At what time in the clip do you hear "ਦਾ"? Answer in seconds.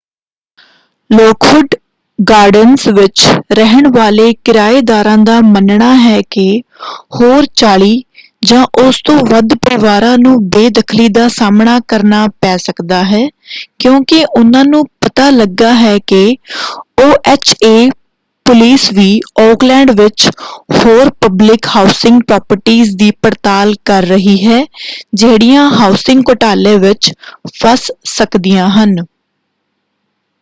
5.17-5.39, 11.09-11.27